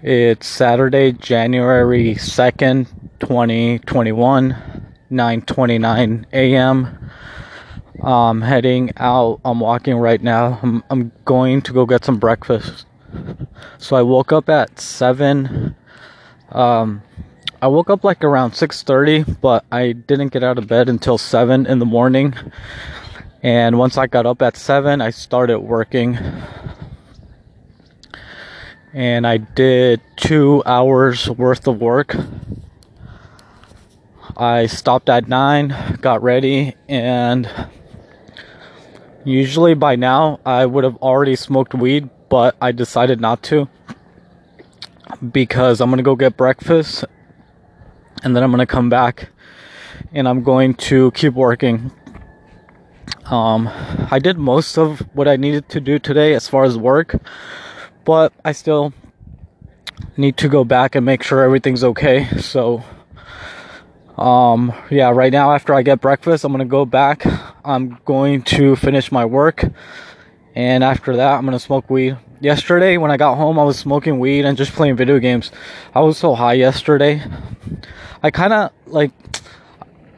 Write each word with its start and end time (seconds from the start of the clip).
It's 0.00 0.46
Saturday, 0.46 1.10
January 1.10 2.14
2nd, 2.14 2.86
2021, 3.18 4.56
9:29 5.10 6.24
a.m. 6.32 7.10
I'm 8.00 8.42
heading 8.42 8.92
out. 8.96 9.40
I'm 9.44 9.58
walking 9.58 9.96
right 9.96 10.22
now. 10.22 10.60
I'm, 10.62 10.84
I'm 10.88 11.10
going 11.24 11.62
to 11.62 11.72
go 11.72 11.84
get 11.84 12.04
some 12.04 12.18
breakfast. 12.18 12.86
So 13.78 13.96
I 13.96 14.02
woke 14.02 14.30
up 14.30 14.48
at 14.48 14.78
7 14.78 15.74
um 16.52 17.02
I 17.60 17.66
woke 17.66 17.90
up 17.90 18.04
like 18.04 18.22
around 18.22 18.52
6:30, 18.52 19.40
but 19.40 19.64
I 19.72 19.90
didn't 19.90 20.28
get 20.28 20.44
out 20.44 20.58
of 20.58 20.68
bed 20.68 20.88
until 20.88 21.18
7 21.18 21.66
in 21.66 21.80
the 21.80 21.86
morning. 21.86 22.34
And 23.42 23.78
once 23.78 23.98
I 23.98 24.06
got 24.06 24.26
up 24.26 24.42
at 24.42 24.56
7, 24.56 25.00
I 25.00 25.10
started 25.10 25.58
working 25.58 26.16
and 28.92 29.26
I 29.26 29.36
did 29.38 30.00
two 30.16 30.62
hours 30.64 31.28
worth 31.28 31.66
of 31.66 31.80
work. 31.80 32.16
I 34.36 34.66
stopped 34.66 35.08
at 35.08 35.28
nine, 35.28 35.98
got 36.00 36.22
ready, 36.22 36.74
and 36.88 37.50
usually 39.24 39.74
by 39.74 39.96
now 39.96 40.40
I 40.46 40.64
would 40.64 40.84
have 40.84 40.96
already 40.96 41.36
smoked 41.36 41.74
weed, 41.74 42.08
but 42.28 42.56
I 42.60 42.72
decided 42.72 43.20
not 43.20 43.42
to 43.44 43.68
because 45.32 45.80
I'm 45.80 45.90
gonna 45.90 46.02
go 46.02 46.14
get 46.14 46.36
breakfast 46.36 47.04
and 48.22 48.36
then 48.36 48.42
I'm 48.42 48.50
gonna 48.50 48.66
come 48.66 48.88
back 48.88 49.30
and 50.12 50.28
I'm 50.28 50.42
going 50.42 50.74
to 50.74 51.10
keep 51.12 51.34
working. 51.34 51.90
Um, 53.26 53.68
I 54.10 54.18
did 54.18 54.38
most 54.38 54.78
of 54.78 55.00
what 55.14 55.28
I 55.28 55.36
needed 55.36 55.68
to 55.70 55.80
do 55.80 55.98
today 55.98 56.32
as 56.34 56.48
far 56.48 56.64
as 56.64 56.78
work 56.78 57.20
but 58.08 58.32
I 58.42 58.52
still 58.52 58.94
need 60.16 60.38
to 60.38 60.48
go 60.48 60.64
back 60.64 60.94
and 60.94 61.04
make 61.04 61.22
sure 61.22 61.42
everything's 61.42 61.84
okay. 61.84 62.26
So, 62.38 62.82
um, 64.16 64.72
yeah, 64.90 65.10
right 65.10 65.30
now 65.30 65.52
after 65.52 65.74
I 65.74 65.82
get 65.82 66.00
breakfast, 66.00 66.42
I'm 66.42 66.50
gonna 66.50 66.64
go 66.64 66.86
back. 66.86 67.26
I'm 67.66 67.98
going 68.06 68.44
to 68.44 68.76
finish 68.76 69.12
my 69.12 69.26
work, 69.26 69.62
and 70.54 70.82
after 70.82 71.16
that, 71.16 71.34
I'm 71.34 71.44
gonna 71.44 71.58
smoke 71.58 71.90
weed. 71.90 72.16
Yesterday, 72.40 72.96
when 72.96 73.10
I 73.10 73.18
got 73.18 73.34
home, 73.34 73.58
I 73.58 73.64
was 73.64 73.78
smoking 73.78 74.18
weed 74.18 74.46
and 74.46 74.56
just 74.56 74.72
playing 74.72 74.96
video 74.96 75.18
games. 75.18 75.52
I 75.94 76.00
was 76.00 76.16
so 76.16 76.34
high 76.34 76.54
yesterday. 76.54 77.22
I 78.22 78.30
kind 78.30 78.54
of 78.54 78.72
like 78.86 79.10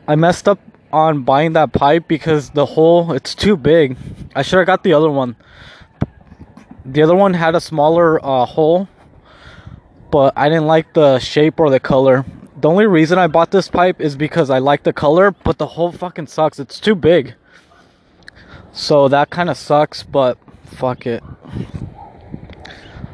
I 0.06 0.14
messed 0.14 0.46
up 0.46 0.61
on 0.92 1.24
buying 1.24 1.55
that 1.55 1.72
pipe 1.72 2.06
because 2.06 2.50
the 2.50 2.66
hole 2.66 3.11
it's 3.11 3.34
too 3.34 3.56
big. 3.56 3.96
I 4.36 4.42
should 4.42 4.58
have 4.58 4.66
got 4.66 4.84
the 4.84 4.92
other 4.92 5.11
one 5.11 5.34
the 6.92 7.02
other 7.02 7.14
one 7.14 7.34
had 7.34 7.55
a 7.55 7.60
smaller 7.60 8.24
uh, 8.24 8.44
hole, 8.44 8.88
but 10.10 10.33
I 10.36 10.48
didn't 10.48 10.66
like 10.66 10.92
the 10.94 11.19
shape 11.19 11.60
or 11.60 11.70
the 11.70 11.80
color. 11.80 12.24
The 12.60 12.69
only 12.69 12.86
reason 12.86 13.19
I 13.19 13.27
bought 13.27 13.52
this 13.52 13.69
pipe 13.69 14.00
is 14.00 14.16
because 14.16 14.50
I 14.50 14.58
like 14.58 14.83
the 14.83 14.92
color, 14.92 15.30
but 15.30 15.58
the 15.58 15.66
hole 15.66 15.92
fucking 15.92 16.27
sucks. 16.27 16.58
It's 16.58 16.80
too 16.80 16.94
big. 16.94 17.34
So 18.72 19.08
that 19.08 19.30
kind 19.30 19.48
of 19.48 19.56
sucks, 19.56 20.02
but 20.02 20.36
fuck 20.64 21.06
it. 21.06 21.22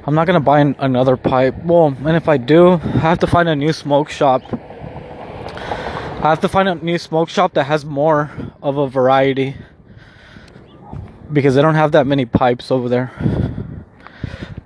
I'm 0.05 0.15
not 0.15 0.27
gonna 0.27 0.41
buy 0.41 0.61
another 0.61 1.17
pipe. 1.17 1.55
Well, 1.65 1.89
and 2.05 2.17
if 2.17 2.29
I 2.29 2.37
do, 2.37 2.73
I 2.73 2.99
have 2.99 3.19
to 3.21 3.27
find 3.27 3.49
a 3.49 3.57
new 3.57 3.73
smoke 3.73 4.09
shop. 4.09 4.43
I 4.53 6.31
have 6.31 6.41
to 6.41 6.49
find 6.49 6.69
a 6.69 6.75
new 6.77 6.99
smoke 6.99 7.29
shop 7.29 7.55
that 7.55 7.65
has 7.65 7.85
more 7.85 8.31
of 8.63 8.79
a 8.79 8.89
variety 8.89 9.57
because 11.33 11.55
they 11.55 11.63
don't 11.63 11.75
have 11.75 11.93
that 11.93 12.07
many 12.07 12.25
pipes 12.25 12.71
over 12.71 12.89
there. 12.89 13.46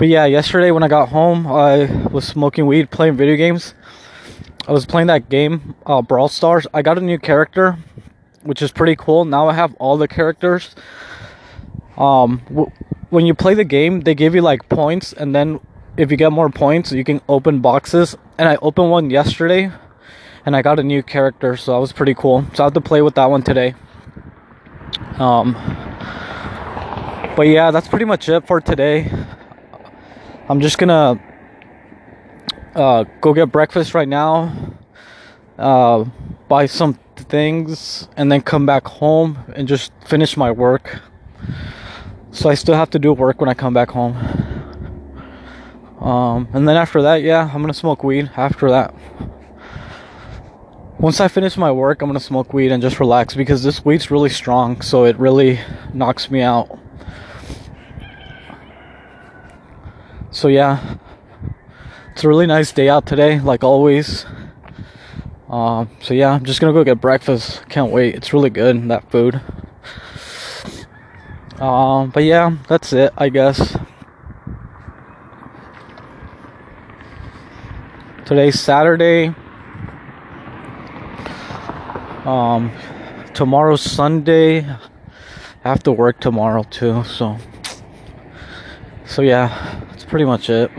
But 0.00 0.08
yeah, 0.08 0.24
yesterday 0.24 0.70
when 0.70 0.82
I 0.82 0.88
got 0.88 1.10
home, 1.10 1.46
I 1.46 1.84
was 2.10 2.26
smoking 2.26 2.64
weed, 2.64 2.90
playing 2.90 3.18
video 3.18 3.36
games. 3.36 3.74
I 4.66 4.72
was 4.72 4.86
playing 4.86 5.08
that 5.08 5.28
game, 5.28 5.74
uh, 5.84 6.00
Brawl 6.00 6.30
Stars. 6.30 6.66
I 6.72 6.80
got 6.80 6.96
a 6.96 7.02
new 7.02 7.18
character, 7.18 7.76
which 8.42 8.62
is 8.62 8.72
pretty 8.72 8.96
cool. 8.96 9.26
Now 9.26 9.48
I 9.48 9.52
have 9.52 9.74
all 9.74 9.98
the 9.98 10.08
characters. 10.08 10.74
Um, 11.98 12.40
w- 12.48 12.70
when 13.10 13.26
you 13.26 13.34
play 13.34 13.52
the 13.52 13.62
game, 13.62 14.00
they 14.00 14.14
give 14.14 14.34
you 14.34 14.40
like 14.40 14.70
points, 14.70 15.12
and 15.12 15.34
then 15.34 15.60
if 15.98 16.10
you 16.10 16.16
get 16.16 16.32
more 16.32 16.48
points, 16.48 16.92
you 16.92 17.04
can 17.04 17.20
open 17.28 17.60
boxes. 17.60 18.16
And 18.38 18.48
I 18.48 18.56
opened 18.62 18.90
one 18.90 19.10
yesterday, 19.10 19.70
and 20.46 20.56
I 20.56 20.62
got 20.62 20.78
a 20.78 20.82
new 20.82 21.02
character, 21.02 21.58
so 21.58 21.74
that 21.74 21.78
was 21.78 21.92
pretty 21.92 22.14
cool. 22.14 22.46
So 22.54 22.64
I 22.64 22.66
have 22.68 22.72
to 22.72 22.80
play 22.80 23.02
with 23.02 23.16
that 23.16 23.28
one 23.28 23.42
today. 23.42 23.74
Um, 25.18 25.52
but 27.36 27.48
yeah, 27.48 27.70
that's 27.70 27.86
pretty 27.86 28.06
much 28.06 28.30
it 28.30 28.46
for 28.46 28.62
today. 28.62 29.12
I'm 30.50 30.60
just 30.60 30.78
gonna 30.78 31.16
uh, 32.74 33.04
go 33.20 33.32
get 33.32 33.52
breakfast 33.52 33.94
right 33.94 34.08
now, 34.08 34.52
uh, 35.56 36.04
buy 36.48 36.66
some 36.66 36.94
things, 37.14 38.08
and 38.16 38.32
then 38.32 38.40
come 38.40 38.66
back 38.66 38.84
home 38.84 39.38
and 39.54 39.68
just 39.68 39.92
finish 40.04 40.36
my 40.36 40.50
work. 40.50 40.98
So 42.32 42.50
I 42.50 42.54
still 42.54 42.74
have 42.74 42.90
to 42.90 42.98
do 42.98 43.12
work 43.12 43.40
when 43.40 43.48
I 43.48 43.54
come 43.54 43.72
back 43.72 43.90
home. 43.90 44.16
Um, 46.00 46.48
and 46.52 46.66
then 46.66 46.76
after 46.76 47.00
that, 47.02 47.22
yeah, 47.22 47.48
I'm 47.54 47.60
gonna 47.60 47.72
smoke 47.72 48.02
weed. 48.02 48.28
After 48.36 48.70
that, 48.70 48.92
once 50.98 51.20
I 51.20 51.28
finish 51.28 51.56
my 51.56 51.70
work, 51.70 52.02
I'm 52.02 52.08
gonna 52.08 52.18
smoke 52.18 52.52
weed 52.52 52.72
and 52.72 52.82
just 52.82 52.98
relax 52.98 53.34
because 53.34 53.62
this 53.62 53.84
weed's 53.84 54.10
really 54.10 54.30
strong, 54.30 54.80
so 54.80 55.04
it 55.04 55.16
really 55.16 55.60
knocks 55.94 56.28
me 56.28 56.42
out. 56.42 56.76
So 60.40 60.48
yeah, 60.48 60.96
it's 62.12 62.24
a 62.24 62.28
really 62.28 62.46
nice 62.46 62.72
day 62.72 62.88
out 62.88 63.04
today, 63.04 63.38
like 63.40 63.62
always. 63.62 64.24
Um, 65.50 65.90
so 66.00 66.14
yeah, 66.14 66.30
I'm 66.30 66.46
just 66.46 66.62
gonna 66.62 66.72
go 66.72 66.82
get 66.82 66.98
breakfast. 66.98 67.68
Can't 67.68 67.92
wait. 67.92 68.14
It's 68.14 68.32
really 68.32 68.48
good 68.48 68.88
that 68.88 69.10
food. 69.10 69.38
Um, 71.60 72.08
but 72.08 72.24
yeah, 72.24 72.56
that's 72.70 72.94
it, 72.94 73.12
I 73.18 73.28
guess. 73.28 73.76
Today's 78.24 78.58
Saturday. 78.58 79.34
Um, 82.24 82.72
tomorrow's 83.34 83.82
Sunday. 83.82 84.60
I 84.60 84.78
have 85.68 85.82
to 85.82 85.92
work 85.92 86.18
tomorrow 86.18 86.62
too, 86.62 87.04
so. 87.04 87.36
So 89.04 89.20
yeah, 89.20 89.82
pretty 90.10 90.24
much 90.24 90.50
it. 90.50 90.70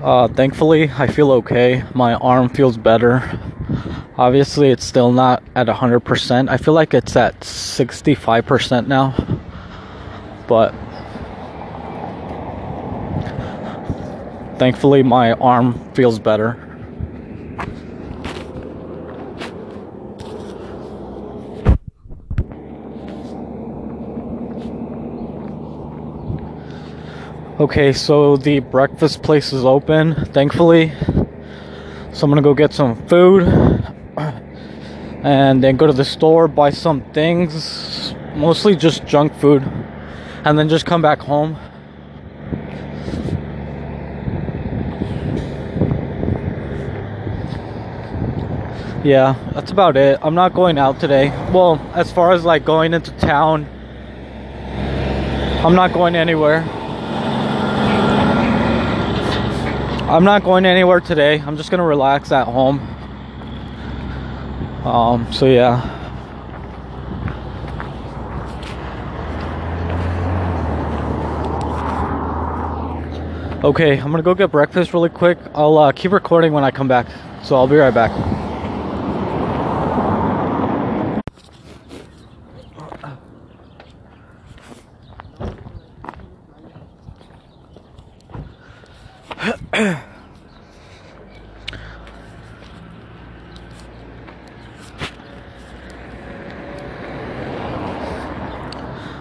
Uh, 0.00 0.28
thankfully, 0.28 0.88
I 0.96 1.08
feel 1.08 1.32
okay. 1.32 1.82
My 1.94 2.14
arm 2.14 2.48
feels 2.48 2.76
better. 2.76 3.40
Obviously, 4.16 4.70
it's 4.70 4.84
still 4.84 5.10
not 5.10 5.42
at 5.56 5.66
100%. 5.66 6.48
I 6.48 6.56
feel 6.58 6.74
like 6.74 6.94
it's 6.94 7.16
at 7.16 7.40
65% 7.40 8.86
now. 8.86 9.16
But 10.46 10.70
thankfully, 14.60 15.02
my 15.02 15.32
arm 15.32 15.92
feels 15.94 16.20
better. 16.20 16.65
Okay, 27.58 27.94
so 27.94 28.36
the 28.36 28.58
breakfast 28.58 29.22
place 29.22 29.54
is 29.54 29.64
open, 29.64 30.14
thankfully. 30.26 30.92
So 32.12 32.24
I'm 32.24 32.30
gonna 32.30 32.42
go 32.42 32.52
get 32.52 32.74
some 32.74 32.94
food 33.06 33.44
and 35.24 35.64
then 35.64 35.78
go 35.78 35.86
to 35.86 35.92
the 35.94 36.04
store, 36.04 36.48
buy 36.48 36.68
some 36.68 37.00
things, 37.12 38.14
mostly 38.34 38.76
just 38.76 39.06
junk 39.06 39.34
food, 39.36 39.62
and 40.44 40.58
then 40.58 40.68
just 40.68 40.84
come 40.84 41.00
back 41.00 41.18
home. 41.20 41.56
Yeah, 49.02 49.34
that's 49.54 49.70
about 49.70 49.96
it. 49.96 50.18
I'm 50.20 50.34
not 50.34 50.52
going 50.52 50.76
out 50.76 51.00
today. 51.00 51.30
Well, 51.54 51.80
as 51.94 52.12
far 52.12 52.32
as 52.32 52.44
like 52.44 52.66
going 52.66 52.92
into 52.92 53.12
town, 53.12 53.64
I'm 55.64 55.74
not 55.74 55.94
going 55.94 56.16
anywhere. 56.16 56.75
I'm 60.08 60.22
not 60.22 60.44
going 60.44 60.64
anywhere 60.64 61.00
today. 61.00 61.40
I'm 61.40 61.56
just 61.56 61.68
gonna 61.68 61.84
relax 61.84 62.30
at 62.30 62.46
home. 62.46 62.78
Um, 64.86 65.32
so 65.32 65.46
yeah. 65.46 65.82
Okay, 73.64 73.98
I'm 73.98 74.12
gonna 74.12 74.22
go 74.22 74.36
get 74.36 74.52
breakfast 74.52 74.94
really 74.94 75.08
quick. 75.08 75.38
I'll 75.56 75.76
uh, 75.76 75.90
keep 75.90 76.12
recording 76.12 76.52
when 76.52 76.62
I 76.62 76.70
come 76.70 76.86
back. 76.86 77.08
So 77.42 77.56
I'll 77.56 77.66
be 77.66 77.74
right 77.74 77.92
back. 77.92 78.35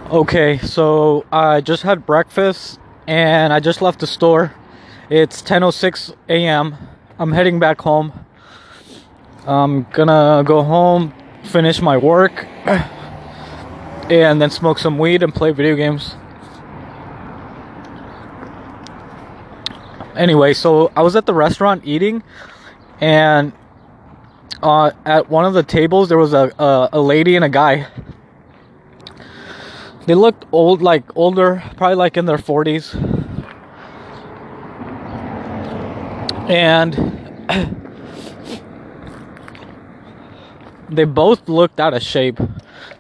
Okay, 0.10 0.58
so 0.60 1.26
I 1.32 1.62
just 1.62 1.84
had 1.84 2.06
breakfast 2.06 2.80
and 3.08 3.52
I 3.54 3.60
just 3.60 3.82
left 3.82 4.00
the 4.00 4.08
store. 4.08 4.54
It's 5.10 5.42
10:06 5.42 6.16
a.m. 6.30 6.76
I'm 7.20 7.32
heading 7.32 7.60
back 7.60 7.82
home. 7.82 8.14
I'm 9.46 9.84
gonna 9.94 10.44
go 10.46 10.64
home, 10.64 11.14
finish 11.44 11.82
my 11.82 11.98
work, 11.98 12.46
and 14.10 14.42
then 14.42 14.50
smoke 14.50 14.80
some 14.80 14.98
weed 14.98 15.22
and 15.22 15.34
play 15.34 15.52
video 15.52 15.76
games. 15.76 16.16
Anyway, 20.16 20.54
so 20.54 20.92
I 20.96 21.02
was 21.02 21.16
at 21.16 21.26
the 21.26 21.34
restaurant 21.34 21.84
eating, 21.86 22.24
and 23.00 23.54
uh, 24.64 24.92
at 25.06 25.30
one 25.30 25.46
of 25.46 25.54
the 25.54 25.64
tables 25.64 26.10
there 26.10 26.18
was 26.18 26.34
a, 26.34 26.52
a, 26.58 26.90
a 26.94 27.02
lady 27.02 27.36
and 27.36 27.46
a 27.46 27.50
guy. 27.50 27.88
They 30.06 30.14
looked 30.14 30.46
old, 30.52 30.82
like 30.82 31.04
older, 31.16 31.64
probably 31.78 31.96
like 31.96 32.16
in 32.16 32.26
their 32.26 32.38
40s. 32.38 32.94
And 36.48 36.94
they 40.90 41.06
both 41.06 41.50
looked 41.50 41.80
out 41.80 41.96
of 41.96 42.04
shape. 42.04 42.40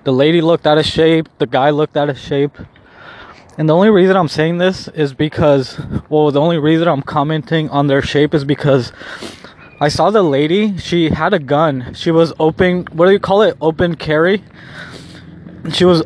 The 0.03 0.11
lady 0.11 0.41
looked 0.41 0.65
out 0.65 0.79
of 0.79 0.85
shape, 0.85 1.29
the 1.37 1.45
guy 1.45 1.69
looked 1.69 1.95
out 1.95 2.09
of 2.09 2.17
shape. 2.17 2.57
And 3.57 3.69
the 3.69 3.75
only 3.75 3.89
reason 3.89 4.17
I'm 4.17 4.27
saying 4.27 4.57
this 4.57 4.87
is 4.89 5.13
because, 5.13 5.79
well, 6.09 6.31
the 6.31 6.41
only 6.41 6.57
reason 6.57 6.87
I'm 6.87 7.01
commenting 7.01 7.69
on 7.69 7.87
their 7.87 8.01
shape 8.01 8.33
is 8.33 8.43
because 8.43 8.91
I 9.79 9.87
saw 9.89 10.09
the 10.09 10.23
lady, 10.23 10.77
she 10.77 11.09
had 11.09 11.33
a 11.33 11.39
gun. 11.39 11.93
She 11.93 12.11
was 12.11 12.33
open, 12.39 12.85
what 12.91 13.05
do 13.05 13.11
you 13.11 13.19
call 13.19 13.43
it? 13.43 13.55
Open 13.61 13.95
carry. 13.95 14.43
She 15.71 15.85
was, 15.85 16.03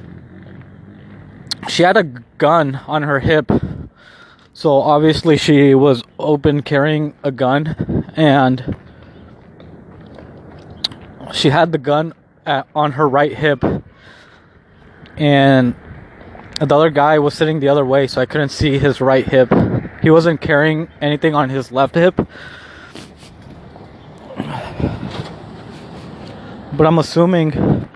she 1.69 1.83
had 1.83 1.97
a 1.97 2.03
gun 2.03 2.75
on 2.87 3.03
her 3.03 3.19
hip. 3.19 3.51
So 4.53 4.73
obviously 4.73 5.37
she 5.37 5.73
was 5.75 6.03
open 6.17 6.63
carrying 6.63 7.13
a 7.23 7.31
gun 7.31 8.11
and 8.15 8.75
she 11.31 11.49
had 11.49 11.71
the 11.71 11.77
gun 11.77 12.13
at, 12.45 12.67
on 12.75 12.93
her 12.93 13.07
right 13.07 13.35
hip. 13.35 13.63
And 15.15 15.75
the 16.59 16.75
other 16.75 16.89
guy 16.89 17.19
was 17.19 17.33
sitting 17.33 17.59
the 17.59 17.69
other 17.69 17.85
way, 17.85 18.07
so 18.07 18.21
I 18.21 18.25
couldn't 18.25 18.49
see 18.49 18.79
his 18.79 18.99
right 18.99 19.25
hip. 19.25 19.53
He 20.01 20.09
wasn't 20.09 20.41
carrying 20.41 20.89
anything 21.01 21.35
on 21.35 21.49
his 21.49 21.71
left 21.71 21.95
hip. 21.95 22.15
But 26.73 26.87
I'm 26.87 26.97
assuming. 26.97 27.88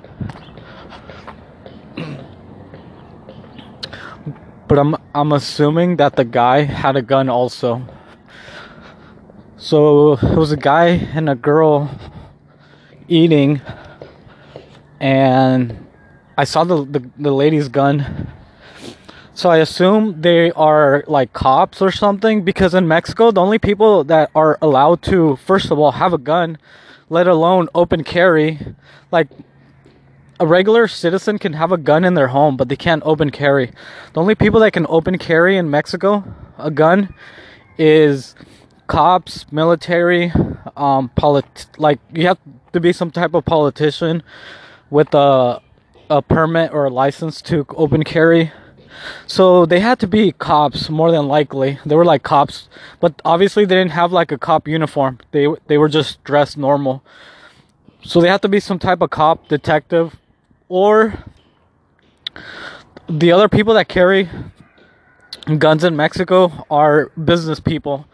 But 4.73 4.79
I'm 4.79 4.95
I'm 5.13 5.31
assuming 5.33 5.97
that 5.97 6.15
the 6.15 6.25
guy 6.25 6.63
had 6.63 6.95
a 6.95 7.03
gun 7.03 7.29
also. 7.29 7.85
So 9.55 10.13
it 10.13 10.35
was 10.35 10.51
a 10.51 10.57
guy 10.57 10.87
and 11.13 11.29
a 11.29 11.35
girl 11.35 11.91
eating, 13.07 13.61
and 14.99 15.85
I 16.35 16.45
saw 16.45 16.63
the 16.63 16.85
the, 16.85 17.07
the 17.19 17.31
lady's 17.31 17.69
gun 17.69 18.33
so 19.35 19.51
I 19.51 19.57
assume 19.57 20.21
they 20.21 20.49
are 20.53 21.03
like 21.07 21.33
cops 21.33 21.79
or 21.79 21.91
something 21.91 22.41
because 22.43 22.73
in 22.73 22.87
Mexico, 22.87 23.29
the 23.29 23.41
only 23.41 23.59
people 23.59 24.03
that 24.05 24.31
are 24.33 24.57
allowed 24.59 25.03
to, 25.03 25.35
first 25.35 25.69
of 25.69 25.77
all, 25.77 25.91
have 25.91 26.13
a 26.13 26.17
gun, 26.17 26.57
let 27.09 27.27
alone 27.27 27.67
open 27.75 28.03
carry, 28.03 28.59
like 29.11 29.27
a 30.43 30.45
regular 30.45 30.89
citizen 30.89 31.39
can 31.39 31.53
have 31.53 31.71
a 31.71 31.77
gun 31.77 32.03
in 32.03 32.15
their 32.15 32.27
home, 32.27 32.57
but 32.57 32.67
they 32.67 32.75
can't 32.75 33.01
open 33.05 33.29
carry. 33.29 33.71
The 34.11 34.19
only 34.19 34.35
people 34.35 34.59
that 34.59 34.71
can 34.71 34.85
open 34.89 35.17
carry 35.17 35.55
in 35.55 35.69
Mexico 35.69 36.25
a 36.57 36.69
gun 36.69 37.13
is 37.77 38.35
cops, 38.87 39.49
military, 39.53 40.33
um, 40.75 41.09
polit- 41.15 41.67
like 41.77 41.99
you 42.13 42.27
have 42.27 42.39
to 42.73 42.81
be 42.81 42.91
some 42.91 43.09
type 43.09 43.33
of 43.33 43.45
politician 43.45 44.21
with 44.89 45.13
a 45.13 45.61
a 46.09 46.21
permit 46.21 46.73
or 46.73 46.83
a 46.85 46.89
license 46.89 47.41
to 47.41 47.65
open 47.69 48.03
carry 48.03 48.51
so 49.25 49.65
they 49.65 49.79
had 49.79 49.99
to 49.99 50.07
be 50.07 50.31
cops 50.31 50.89
more 50.89 51.11
than 51.11 51.27
likely. 51.27 51.79
They 51.85 51.95
were 51.95 52.05
like 52.05 52.23
cops, 52.23 52.67
but 52.99 53.21
obviously 53.25 53.65
they 53.65 53.75
didn't 53.75 53.91
have 53.91 54.11
like 54.11 54.31
a 54.31 54.37
cop 54.37 54.67
uniform. 54.67 55.19
They 55.31 55.47
they 55.67 55.77
were 55.77 55.89
just 55.89 56.23
dressed 56.23 56.57
normal. 56.57 57.03
So 58.03 58.19
they 58.19 58.27
had 58.27 58.41
to 58.41 58.49
be 58.49 58.59
some 58.59 58.79
type 58.79 59.01
of 59.01 59.09
cop, 59.09 59.47
detective, 59.47 60.17
or 60.73 61.13
the 63.07 63.31
other 63.31 63.47
people 63.47 63.75
that 63.75 63.87
carry 63.87 64.27
guns 65.59 65.83
in 65.83 65.95
Mexico 65.95 66.65
are 66.71 67.09
business 67.09 67.59
people. 67.59 68.07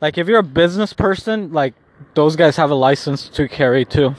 Like 0.00 0.18
if 0.18 0.26
you're 0.26 0.40
a 0.40 0.42
business 0.42 0.92
person, 0.92 1.52
like 1.52 1.72
those 2.14 2.34
guys 2.34 2.56
have 2.56 2.72
a 2.72 2.74
license 2.74 3.28
to 3.28 3.46
carry 3.46 3.84
too. 3.84 4.16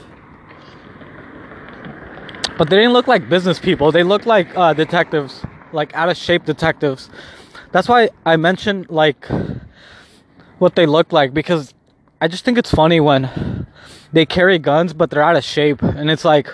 But 2.56 2.70
they 2.70 2.76
didn't 2.76 2.94
look 2.94 3.08
like 3.08 3.28
business 3.28 3.58
people. 3.58 3.92
They 3.92 4.04
looked 4.04 4.24
like 4.24 4.56
uh, 4.56 4.72
detectives 4.72 5.44
like 5.72 5.94
out 5.94 6.08
of 6.08 6.16
shape 6.16 6.46
detectives. 6.46 7.10
That's 7.72 7.88
why 7.88 8.08
I 8.24 8.38
mentioned 8.38 8.88
like 8.88 9.28
what 10.58 10.76
they 10.76 10.86
look 10.86 11.12
like 11.12 11.34
because 11.34 11.74
I 12.22 12.28
just 12.28 12.42
think 12.42 12.56
it's 12.56 12.70
funny 12.70 13.00
when 13.00 13.66
they 14.14 14.24
carry 14.24 14.58
guns 14.58 14.94
but 14.94 15.10
they're 15.10 15.22
out 15.22 15.36
of 15.36 15.44
shape 15.44 15.82
and 15.82 16.10
it's 16.10 16.24
like 16.24 16.48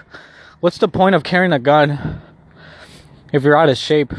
what's 0.60 0.78
the 0.78 0.88
point 0.88 1.14
of 1.14 1.22
carrying 1.22 1.52
a 1.52 1.58
gun 1.58 2.20
if 3.32 3.42
you're 3.42 3.56
out 3.56 3.68
of 3.68 3.76
shape? 3.76 4.12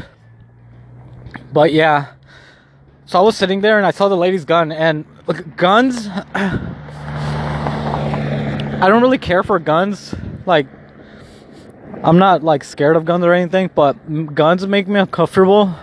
But 1.52 1.72
yeah. 1.72 2.12
So 3.06 3.18
I 3.18 3.22
was 3.22 3.36
sitting 3.36 3.60
there 3.60 3.76
and 3.76 3.86
I 3.86 3.90
saw 3.90 4.08
the 4.08 4.16
lady's 4.16 4.44
gun 4.44 4.70
and 4.72 5.04
look, 5.26 5.56
guns 5.56 6.08
I 8.80 8.88
don't 8.88 9.02
really 9.02 9.18
care 9.18 9.42
for 9.42 9.58
guns 9.58 10.14
like 10.46 10.66
I'm 12.02 12.18
not 12.18 12.42
like 12.42 12.64
scared 12.64 12.96
of 12.96 13.04
guns 13.04 13.24
or 13.24 13.34
anything, 13.34 13.68
but 13.74 14.34
guns 14.34 14.66
make 14.66 14.88
me 14.88 15.00
uncomfortable. 15.00 15.74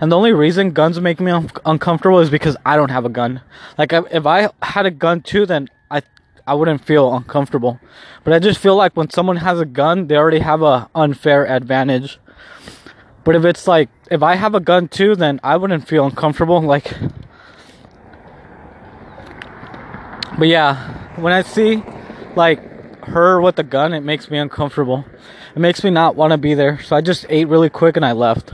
And 0.00 0.10
the 0.10 0.16
only 0.16 0.32
reason 0.32 0.72
guns 0.72 1.00
make 1.00 1.20
me 1.20 1.30
un- 1.30 1.50
uncomfortable 1.64 2.18
is 2.18 2.30
because 2.30 2.56
I 2.66 2.74
don't 2.76 2.90
have 2.90 3.04
a 3.04 3.08
gun. 3.08 3.42
Like 3.78 3.92
if 3.92 4.26
I 4.26 4.50
had 4.62 4.86
a 4.86 4.90
gun 4.90 5.20
too, 5.20 5.46
then 5.46 5.68
I 6.46 6.54
wouldn't 6.54 6.84
feel 6.84 7.14
uncomfortable. 7.14 7.80
But 8.24 8.32
I 8.32 8.38
just 8.38 8.58
feel 8.58 8.76
like 8.76 8.96
when 8.96 9.10
someone 9.10 9.36
has 9.36 9.60
a 9.60 9.64
gun, 9.64 10.06
they 10.06 10.16
already 10.16 10.40
have 10.40 10.62
a 10.62 10.88
unfair 10.94 11.46
advantage. 11.46 12.18
But 13.24 13.34
if 13.34 13.44
it's 13.44 13.66
like 13.66 13.88
if 14.10 14.22
I 14.22 14.36
have 14.36 14.54
a 14.54 14.60
gun 14.60 14.88
too, 14.88 15.16
then 15.16 15.40
I 15.42 15.56
wouldn't 15.56 15.88
feel 15.88 16.04
uncomfortable. 16.06 16.60
Like, 16.62 16.92
but 20.38 20.48
yeah, 20.48 20.76
when 21.16 21.32
I 21.32 21.42
see 21.42 21.82
like 22.36 23.04
her 23.06 23.40
with 23.40 23.58
a 23.58 23.64
gun, 23.64 23.92
it 23.92 24.00
makes 24.00 24.30
me 24.30 24.38
uncomfortable. 24.38 25.04
It 25.54 25.60
makes 25.60 25.82
me 25.82 25.90
not 25.90 26.16
want 26.16 26.32
to 26.32 26.38
be 26.38 26.54
there. 26.54 26.80
So 26.82 26.94
I 26.94 27.00
just 27.00 27.24
ate 27.28 27.48
really 27.48 27.70
quick 27.70 27.96
and 27.96 28.04
I 28.04 28.12
left. 28.12 28.52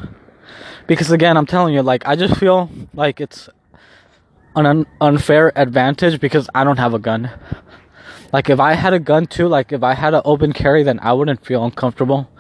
Because 0.87 1.11
again, 1.11 1.37
I'm 1.37 1.47
telling 1.47 1.75
you, 1.75 1.83
like, 1.83 2.07
I 2.07 2.17
just 2.17 2.37
feel 2.37 2.71
like 2.95 3.21
it's 3.21 3.49
an 4.55 4.67
un- 4.67 4.87
unfair 5.01 5.53
advantage 5.59 6.21
because 6.21 6.49
I 6.55 6.65
don't 6.65 6.79
have 6.79 6.95
a 6.95 6.99
gun. 6.99 7.31
Like, 8.33 8.49
if 8.49 8.59
I 8.59 8.73
had 8.73 8.95
a 8.95 8.99
gun 8.99 9.27
too, 9.27 9.47
like, 9.47 9.73
if 9.73 9.83
I 9.83 9.95
had 9.95 10.15
an 10.15 10.23
open 10.25 10.53
carry, 10.53 10.83
then 10.83 10.99
I 11.01 11.13
wouldn't 11.13 11.45
feel 11.45 11.65
uncomfortable. 11.65 12.31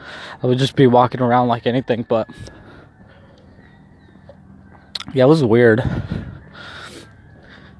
I 0.42 0.46
would 0.46 0.58
just 0.58 0.74
be 0.74 0.86
walking 0.86 1.20
around 1.20 1.48
like 1.48 1.66
anything, 1.66 2.06
but. 2.08 2.28
Yeah, 5.12 5.24
it 5.24 5.28
was 5.28 5.44
weird. 5.44 5.80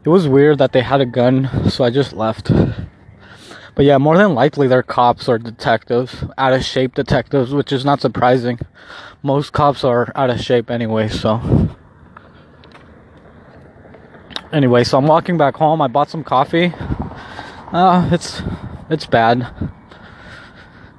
It 0.05 0.09
was 0.09 0.29
weird 0.29 0.59
that 0.59 0.73
they 0.73 0.83
had 0.83 1.01
a 1.01 1.07
gun, 1.07 1.71
so 1.71 1.85
I 1.85 1.91
just 1.91 2.13
left. 2.13 2.51
But 3.75 3.87
yeah, 3.87 3.97
more 3.97 4.19
than 4.19 4.35
likely 4.35 4.69
they're 4.69 4.83
cops 4.83 5.29
or 5.29 5.39
detectives, 5.39 6.25
out 6.37 6.53
of 6.53 6.63
shape 6.63 6.95
detectives, 6.95 7.55
which 7.55 7.73
is 7.73 7.85
not 7.85 8.03
surprising. 8.03 8.59
Most 9.23 9.53
cops 9.53 9.85
are 9.85 10.13
out 10.15 10.29
of 10.29 10.41
shape 10.41 10.71
anyway, 10.71 11.09
so. 11.09 11.71
Anyway, 14.53 14.85
so 14.85 14.99
I'm 14.99 15.07
walking 15.07 15.39
back 15.39 15.57
home. 15.57 15.81
I 15.81 15.89
bought 15.89 16.11
some 16.11 16.23
coffee. 16.23 16.75
Uh, 17.73 18.09
it's 18.13 18.43
it's 18.91 19.07
bad. 19.07 19.49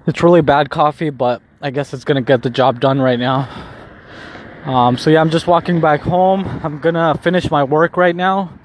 It's 0.08 0.24
really 0.24 0.42
bad 0.42 0.70
coffee, 0.70 1.10
but 1.10 1.42
I 1.62 1.70
guess 1.70 1.94
it's 1.94 2.03
gonna 2.03 2.22
get 2.22 2.42
the 2.42 2.50
job 2.50 2.80
done 2.80 3.00
right 3.00 3.20
now. 3.20 3.48
Um, 4.65 4.98
so 4.98 5.10
yeah, 5.10 5.22
I'm 5.22 5.30
just 5.30 5.48
walking 5.48 5.80
back 5.80 6.01
home. 6.01 6.46
I'm 6.63 6.80
gonna 6.80 7.18
finish 7.22 7.51
my 7.51 7.63
work 7.63 7.96
right 7.96 8.15
now 8.15 8.60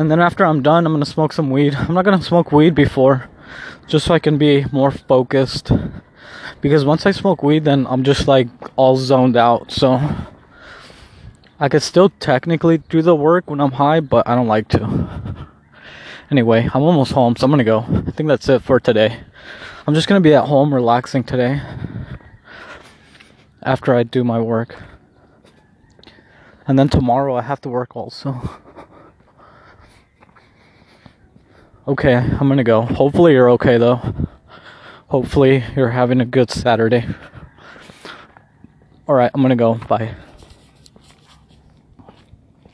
and 0.00 0.10
then 0.10 0.18
after 0.18 0.46
I'm 0.46 0.62
done, 0.62 0.86
I'm 0.86 0.94
gonna 0.94 1.04
smoke 1.04 1.30
some 1.30 1.50
weed. 1.50 1.74
I'm 1.74 1.92
not 1.92 2.06
gonna 2.06 2.22
smoke 2.22 2.52
weed 2.52 2.74
before, 2.74 3.28
just 3.86 4.06
so 4.06 4.14
I 4.14 4.18
can 4.18 4.38
be 4.38 4.64
more 4.72 4.90
focused. 4.90 5.70
Because 6.62 6.86
once 6.86 7.04
I 7.04 7.10
smoke 7.10 7.42
weed, 7.42 7.64
then 7.66 7.86
I'm 7.86 8.02
just 8.02 8.26
like 8.26 8.48
all 8.76 8.96
zoned 8.96 9.36
out. 9.36 9.70
So 9.70 10.00
I 11.58 11.68
could 11.68 11.82
still 11.82 12.08
technically 12.18 12.78
do 12.78 13.02
the 13.02 13.14
work 13.14 13.50
when 13.50 13.60
I'm 13.60 13.72
high, 13.72 14.00
but 14.00 14.26
I 14.26 14.34
don't 14.34 14.48
like 14.48 14.68
to. 14.68 15.48
Anyway, 16.30 16.68
I'm 16.72 16.82
almost 16.82 17.12
home, 17.12 17.34
so 17.34 17.44
I'm 17.44 17.50
gonna 17.50 17.64
go. 17.64 17.80
I 17.80 18.10
think 18.12 18.28
that's 18.28 18.48
it 18.48 18.62
for 18.62 18.78
today. 18.78 19.20
I'm 19.86 19.94
just 19.94 20.06
gonna 20.06 20.20
be 20.20 20.34
at 20.34 20.46
home 20.46 20.72
relaxing 20.72 21.24
today 21.24 21.60
after 23.62 23.94
I 23.94 24.04
do 24.04 24.22
my 24.22 24.40
work. 24.40 24.80
And 26.68 26.78
then 26.78 26.88
tomorrow 26.88 27.34
I 27.34 27.42
have 27.42 27.60
to 27.62 27.68
work 27.68 27.96
also. 27.96 28.58
Okay, 31.88 32.14
I'm 32.14 32.46
gonna 32.46 32.62
go. 32.62 32.82
Hopefully, 32.82 33.32
you're 33.32 33.50
okay 33.52 33.76
though. 33.76 34.00
Hopefully, 35.08 35.64
you're 35.74 35.90
having 35.90 36.20
a 36.20 36.24
good 36.24 36.48
Saturday. 36.48 37.04
Alright, 39.08 39.32
I'm 39.34 39.42
gonna 39.42 39.56
go. 39.56 39.74
Bye. 39.74 40.14